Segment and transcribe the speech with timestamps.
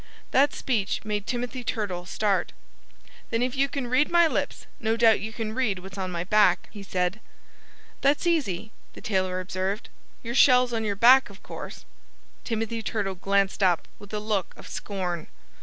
[0.31, 2.53] That speech made Timothy Turtle start.
[3.29, 6.23] "Then if you can read my lips, no doubt you can read what's on my
[6.23, 7.19] back," he said.
[8.01, 9.89] "That's easy," the tailor observed.
[10.23, 11.85] "Your shell's on your back, of course."
[12.43, 15.27] Timothy Turtle glanced up with a look of scorn.